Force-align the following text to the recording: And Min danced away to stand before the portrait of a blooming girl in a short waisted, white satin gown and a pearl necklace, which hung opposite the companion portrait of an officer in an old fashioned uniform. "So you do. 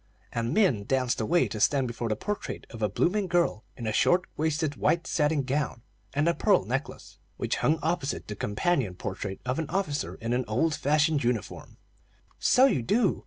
And 0.33 0.51
Min 0.51 0.85
danced 0.85 1.21
away 1.21 1.47
to 1.49 1.59
stand 1.59 1.85
before 1.87 2.09
the 2.09 2.15
portrait 2.15 2.65
of 2.71 2.81
a 2.81 2.89
blooming 2.89 3.27
girl 3.27 3.63
in 3.77 3.85
a 3.85 3.93
short 3.93 4.25
waisted, 4.35 4.75
white 4.75 5.05
satin 5.05 5.43
gown 5.43 5.83
and 6.15 6.27
a 6.27 6.33
pearl 6.33 6.65
necklace, 6.65 7.19
which 7.37 7.57
hung 7.57 7.77
opposite 7.83 8.27
the 8.27 8.35
companion 8.35 8.95
portrait 8.95 9.39
of 9.45 9.59
an 9.59 9.69
officer 9.69 10.15
in 10.15 10.33
an 10.33 10.43
old 10.47 10.73
fashioned 10.73 11.23
uniform. 11.23 11.77
"So 12.39 12.65
you 12.65 12.81
do. 12.81 13.19